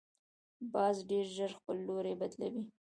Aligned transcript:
باز 0.73 0.95
ډیر 1.09 1.25
ژر 1.35 1.51
خپل 1.59 1.75
لوری 1.87 2.13
بدلوي 2.21 2.63